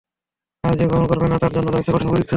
আর 0.63 0.73
যে 0.79 0.85
গ্রহণ 0.87 1.05
করবে 1.07 1.27
না 1.27 1.37
তার 1.37 1.51
জন্য 1.53 1.67
রয়েছে 1.69 1.91
কঠিন 1.91 2.09
পরীক্ষা। 2.09 2.29